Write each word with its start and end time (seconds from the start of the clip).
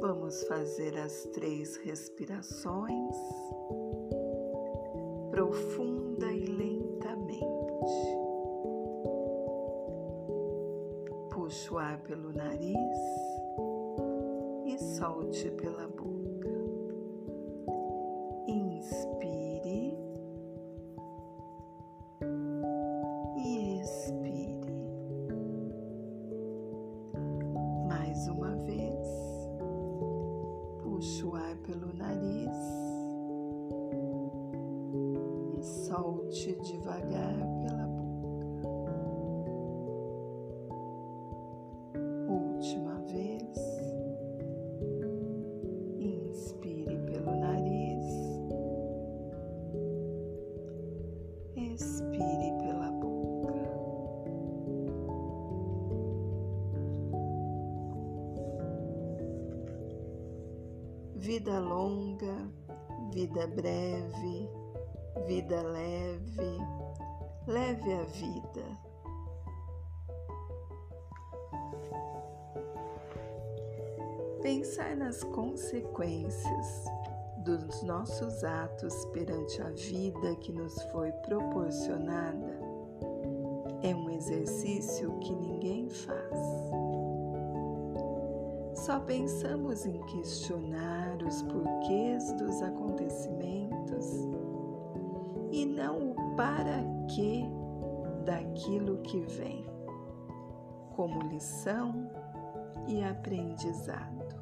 Vamos 0.00 0.42
fazer 0.44 0.98
as 0.98 1.24
três 1.32 1.76
respirações 1.76 3.16
profunda 5.30 6.32
e 6.32 6.46
lentamente. 6.46 7.44
Puxe 11.30 11.72
o 11.72 11.78
ar 11.78 12.00
pelo 12.02 12.32
nariz 12.32 12.98
e 14.66 14.78
solte 14.96 15.50
pela 15.52 15.88
boca. 15.88 16.50
Inspire 18.46 19.98
e 23.36 23.80
expire. 23.80 24.23
Solte 35.86 36.56
devagar 36.62 37.36
pela 37.60 37.86
boca. 37.86 38.56
Última 42.26 42.94
vez. 43.00 43.58
Inspire 45.98 46.96
pelo 47.04 47.34
nariz. 47.36 48.06
Expire 51.54 52.52
pela 52.62 52.90
boca. 52.92 53.52
Vida 61.16 61.58
longa, 61.58 62.50
vida 63.12 63.46
breve, 63.48 64.63
vida 65.20 65.62
leve, 65.62 66.58
leve 67.46 67.92
a 67.92 68.02
vida. 68.02 68.94
Pensar 74.42 74.94
nas 74.96 75.24
consequências 75.24 76.84
dos 77.38 77.82
nossos 77.82 78.44
atos 78.44 79.04
perante 79.06 79.62
a 79.62 79.70
vida 79.70 80.36
que 80.36 80.52
nos 80.52 80.82
foi 80.84 81.10
proporcionada 81.12 82.58
é 83.82 83.94
um 83.94 84.10
exercício 84.10 85.18
que 85.20 85.34
ninguém 85.34 85.88
faz. 85.88 86.38
Só 88.74 89.00
pensamos 89.00 89.86
em 89.86 89.98
questionar 90.06 91.22
os 91.22 91.42
porquês 91.42 92.32
dos 92.32 92.60
acontecimentos 92.60 94.43
e 95.54 95.64
não 95.64 96.10
o 96.10 96.34
para 96.34 96.82
quê 97.14 97.44
daquilo 98.24 98.98
que 99.02 99.20
vem, 99.20 99.64
como 100.96 101.22
lição 101.28 102.10
e 102.88 103.04
aprendizado. 103.04 104.34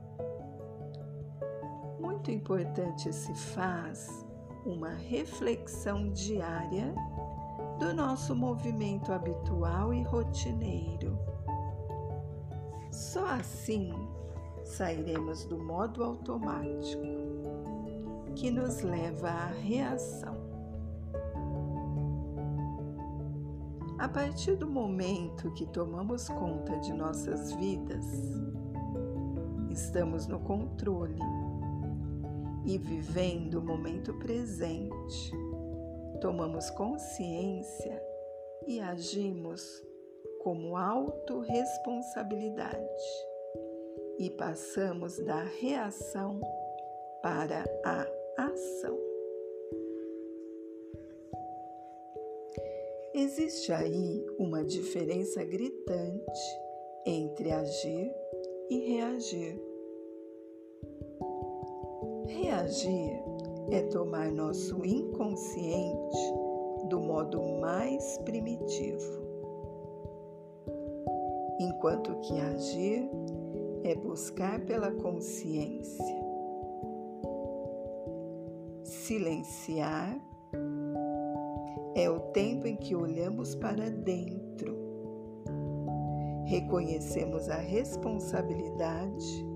Muito 2.01 2.31
importante 2.31 3.13
se 3.13 3.35
faz 3.35 4.27
uma 4.65 4.95
reflexão 4.95 6.11
diária 6.13 6.95
do 7.78 7.93
nosso 7.93 8.34
movimento 8.34 9.12
habitual 9.12 9.93
e 9.93 10.03
rotineiro. 10.05 11.19
Só 12.91 13.27
assim 13.27 13.93
sairemos 14.65 15.45
do 15.45 15.59
modo 15.62 16.03
automático, 16.03 17.03
que 18.34 18.51
nos 18.51 18.81
leva 18.81 19.28
à 19.28 19.47
reação. 19.49 20.52
A 24.03 24.09
partir 24.09 24.57
do 24.57 24.69
momento 24.69 25.53
que 25.53 25.65
tomamos 25.65 26.29
conta 26.29 26.77
de 26.81 26.93
nossas 26.93 27.53
vidas, 27.53 28.05
estamos 29.71 30.27
no 30.27 30.41
controle 30.41 31.21
e 32.67 32.77
vivendo 32.79 33.61
o 33.61 33.63
momento 33.63 34.13
presente, 34.15 35.31
tomamos 36.21 36.69
consciência 36.71 38.03
e 38.67 38.81
agimos 38.81 39.63
como 40.43 40.77
autorresponsabilidade 40.77 42.83
e 44.19 44.29
passamos 44.31 45.17
da 45.21 45.45
reação 45.45 46.41
para 47.23 47.63
a 47.84 48.05
ação. 48.37 49.02
Existe 53.15 53.71
aí 53.71 54.25
uma 54.39 54.65
diferença 54.65 55.45
gritante 55.45 56.41
entre 57.05 57.50
agir 57.50 58.11
e 58.71 58.78
reagir. 58.78 59.62
Reagir 62.27 63.22
é 63.71 63.83
tomar 63.83 64.33
nosso 64.33 64.83
inconsciente 64.83 66.17
do 66.89 67.01
modo 67.01 67.43
mais 67.61 68.17
primitivo, 68.25 69.21
enquanto 71.61 72.19
que 72.21 72.41
agir 72.41 73.11
é 73.84 73.95
buscar 73.95 74.59
pela 74.65 74.91
consciência. 74.91 76.22
Silenciar 78.84 80.31
é 81.94 82.08
o 82.08 82.19
tempo 82.32 82.66
em 82.66 82.76
que 82.76 82.94
olhamos 82.94 83.54
para 83.54 83.91
dentro, 83.91 84.76
reconhecemos 86.44 87.48
a 87.48 87.56
responsabilidade 87.56 89.47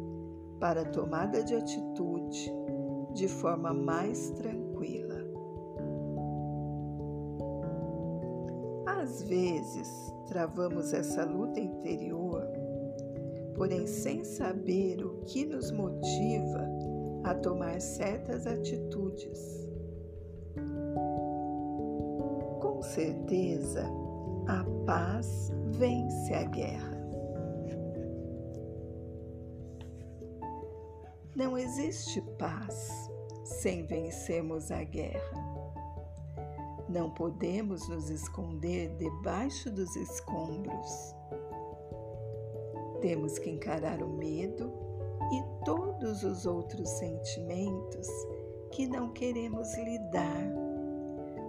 para 0.60 0.82
a 0.82 0.84
tomada 0.84 1.42
de 1.42 1.54
atitude 1.54 2.52
de 3.12 3.28
forma 3.28 3.72
mais 3.72 4.30
tranquila. 4.30 5.16
Às 8.86 9.22
vezes, 9.22 9.88
travamos 10.26 10.92
essa 10.92 11.24
luta 11.24 11.60
interior, 11.60 12.42
porém 13.54 13.86
sem 13.86 14.24
saber 14.24 15.04
o 15.04 15.20
que 15.24 15.44
nos 15.44 15.70
motiva 15.70 16.68
a 17.24 17.34
tomar 17.34 17.80
certas 17.80 18.46
atitudes. 18.46 19.66
Certeza, 22.96 23.86
a 24.48 24.64
paz 24.86 25.52
vence 25.72 26.32
a 26.32 26.44
guerra. 26.44 26.96
Não 31.34 31.58
existe 31.58 32.22
paz 32.38 32.90
sem 33.44 33.84
vencermos 33.84 34.70
a 34.70 34.82
guerra. 34.82 35.46
Não 36.88 37.10
podemos 37.10 37.86
nos 37.86 38.08
esconder 38.08 38.96
debaixo 38.96 39.70
dos 39.70 39.94
escombros. 39.94 41.14
Temos 43.02 43.38
que 43.38 43.50
encarar 43.50 44.02
o 44.02 44.08
medo 44.08 44.72
e 45.34 45.64
todos 45.66 46.22
os 46.22 46.46
outros 46.46 46.88
sentimentos 46.88 48.08
que 48.72 48.86
não 48.86 49.12
queremos 49.12 49.76
lidar 49.76 50.65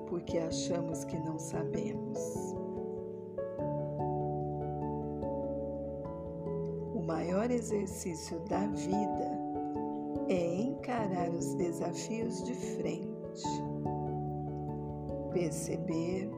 porque 0.07 0.38
achamos 0.38 1.04
que 1.06 1.18
não 1.19 1.38
sabemos. 1.38 2.19
O 6.94 7.01
maior 7.06 7.51
exercício 7.51 8.39
da 8.42 8.65
vida 8.68 9.38
é 10.30 10.56
encarar 10.56 11.30
os 11.30 11.54
desafios 11.56 12.44
de 12.44 12.54
frente, 12.54 13.44
perceber 15.31 16.30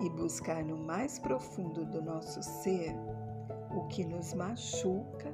e 0.00 0.10
buscar 0.10 0.64
no 0.64 0.76
mais 0.76 1.18
profundo 1.18 1.84
do 1.86 2.02
nosso 2.02 2.42
ser 2.42 2.94
o 3.74 3.86
que 3.88 4.04
nos 4.04 4.34
machuca 4.34 5.32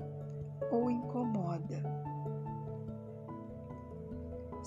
ou 0.70 0.90
incomoda. 0.90 1.47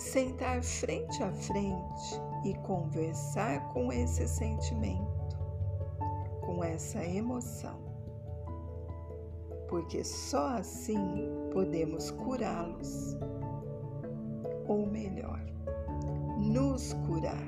Sentar 0.02 0.62
frente 0.64 1.24
a 1.24 1.32
frente 1.32 2.22
e 2.44 2.56
conversar 2.66 3.72
com 3.72 3.94
esse 3.94 4.28
sentimento, 4.28 5.38
com 6.42 6.62
essa 6.64 7.06
emoção, 7.06 7.80
porque 9.70 10.04
só 10.04 10.58
assim 10.58 11.30
podemos 11.54 12.10
curá-los, 12.12 13.16
ou 14.68 14.88
melhor, 14.88 15.40
nos 16.40 16.94
curar 17.06 17.48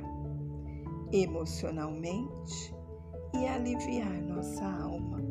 emocionalmente 1.11 2.73
e 3.33 3.47
aliviar 3.47 4.21
nossa 4.21 4.63
alma. 4.63 5.21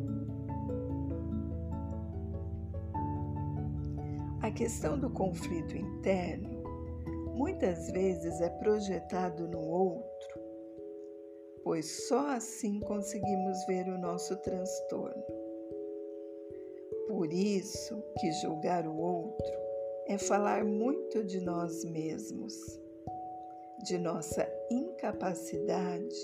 A 4.42 4.50
questão 4.50 4.98
do 4.98 5.08
conflito 5.08 5.76
interno 5.78 6.61
muitas 7.34 7.90
vezes 7.90 8.40
é 8.40 8.48
projetado 8.48 9.48
no 9.48 9.60
outro, 9.60 10.40
pois 11.64 12.06
só 12.08 12.30
assim 12.30 12.80
conseguimos 12.80 13.64
ver 13.66 13.88
o 13.88 13.98
nosso 13.98 14.36
transtorno. 14.38 15.24
Por 17.08 17.32
isso 17.32 18.02
que 18.18 18.32
julgar 18.32 18.86
o 18.86 18.96
outro 18.96 19.52
é 20.06 20.18
falar 20.18 20.64
muito 20.64 21.24
de 21.24 21.40
nós 21.40 21.84
mesmos, 21.84 22.54
de 23.84 23.98
nossa 23.98 24.46
incapacidade 24.70 26.16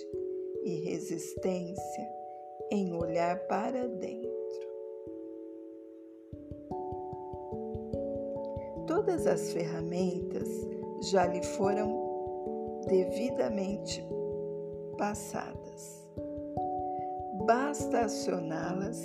e 0.64 0.80
resistência 0.84 2.08
em 2.70 2.92
olhar 2.92 3.38
para 3.46 3.88
dentro. 3.88 4.28
Todas 8.86 9.26
as 9.26 9.52
ferramentas 9.52 10.48
já 11.00 11.26
lhe 11.26 11.42
foram 11.42 12.82
devidamente 12.86 14.06
passadas. 14.96 16.06
Basta 17.46 18.00
acioná-las 18.00 19.02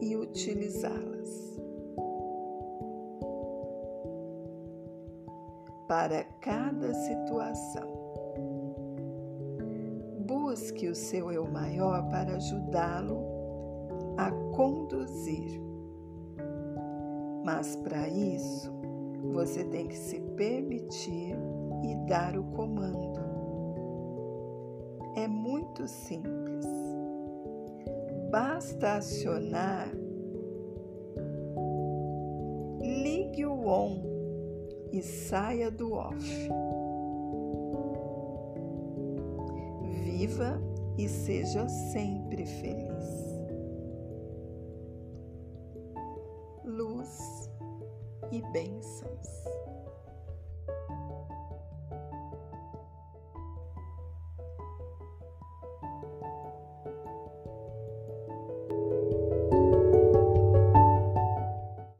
e 0.00 0.16
utilizá-las. 0.16 1.56
Para 5.88 6.24
cada 6.40 6.92
situação. 6.92 7.96
Busque 10.26 10.88
o 10.88 10.94
seu 10.94 11.30
eu 11.30 11.46
maior 11.46 12.08
para 12.10 12.34
ajudá-lo 12.34 13.24
a 14.16 14.30
conduzir. 14.54 15.60
Mas 17.44 17.76
para 17.76 18.08
isso, 18.08 18.72
você 19.32 19.62
tem 19.64 19.86
que 19.86 19.96
se 19.96 20.25
permitir 20.36 21.36
e 21.82 21.94
dar 22.06 22.36
o 22.36 22.44
comando. 22.44 23.20
É 25.16 25.26
muito 25.26 25.88
simples. 25.88 26.66
Basta 28.30 28.96
acionar, 28.96 29.88
ligue 32.80 33.46
o 33.46 33.66
on 33.66 34.02
e 34.92 35.02
saia 35.02 35.70
do 35.70 35.92
off. 35.92 36.48
Viva 40.04 40.60
e 40.98 41.08
seja 41.08 41.68
sempre 41.68 42.44
feliz. 42.44 43.26
Luz 46.64 47.50
e 48.32 48.42
bênçãos. 48.52 49.65